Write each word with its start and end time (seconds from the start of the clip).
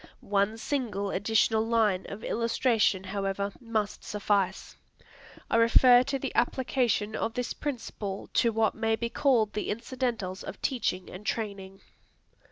One 0.33 0.57
single 0.57 1.11
additional 1.11 1.63
line 1.63 2.07
of 2.09 2.23
illustration, 2.23 3.03
however, 3.03 3.53
must 3.61 4.03
suffice. 4.03 4.75
I 5.47 5.57
refer 5.57 6.01
to 6.05 6.17
the 6.17 6.33
application 6.33 7.15
of 7.15 7.35
this 7.35 7.53
principle 7.53 8.27
to 8.33 8.51
what 8.51 8.73
may 8.73 8.95
be 8.95 9.09
called 9.11 9.53
the 9.53 9.69
incidentals 9.69 10.43
of 10.43 10.59
teaching 10.59 11.07
and 11.11 11.23
training. 11.23 11.81